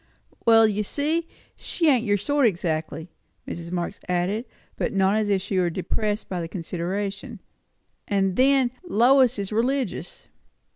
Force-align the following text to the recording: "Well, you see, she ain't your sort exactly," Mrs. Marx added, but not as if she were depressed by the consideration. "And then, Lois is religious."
"Well, 0.47 0.67
you 0.67 0.81
see, 0.81 1.27
she 1.55 1.87
ain't 1.87 2.03
your 2.03 2.17
sort 2.17 2.47
exactly," 2.47 3.11
Mrs. 3.47 3.71
Marx 3.71 3.99
added, 4.09 4.45
but 4.75 4.93
not 4.93 5.15
as 5.15 5.29
if 5.29 5.43
she 5.43 5.59
were 5.59 5.69
depressed 5.69 6.27
by 6.27 6.41
the 6.41 6.47
consideration. 6.47 7.39
"And 8.07 8.35
then, 8.35 8.71
Lois 8.83 9.37
is 9.37 9.51
religious." 9.51 10.27